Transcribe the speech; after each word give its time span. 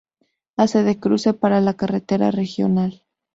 Hace 0.57 0.81
de 0.81 0.99
cruce 0.99 1.35
para 1.35 1.61
la 1.61 1.75
carretera 1.75 2.31
regional. 2.31 3.03